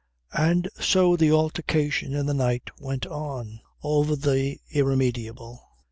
[0.33, 5.61] And so the altercation in the night went on, over the irremediable.